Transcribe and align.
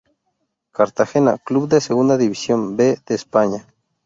Cartagena, 0.71 1.37
club 1.37 1.67
de 1.69 1.79
Segunda 1.79 2.17
División 2.17 2.75
B 2.75 2.97
de 3.05 3.13
España. 3.13 3.67